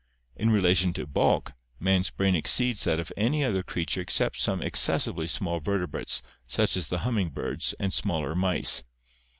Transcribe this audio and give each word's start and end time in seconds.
In 0.35 0.49
relation 0.49 0.93
to 0.93 1.05
bulk, 1.05 1.53
man's 1.79 2.09
brain 2.09 2.35
exceeds 2.35 2.85
that 2.85 2.99
of 2.99 3.11
any 3.15 3.43
other 3.43 3.61
creature 3.61 4.01
except 4.01 4.39
some 4.41 4.59
excessively 4.59 5.27
small 5.27 5.59
vertebrates 5.59 6.23
such 6.47 6.75
as 6.75 6.87
the 6.87 6.97
humming 7.05 7.29
birds 7.29 7.73
and 7.79 7.93
smaller 7.93 8.33
mice. 8.33 8.81